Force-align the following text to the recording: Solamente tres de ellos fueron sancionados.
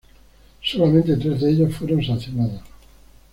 Solamente 0.63 1.15
tres 1.15 1.41
de 1.41 1.51
ellos 1.51 1.75
fueron 1.75 2.03
sancionados. 2.03 2.63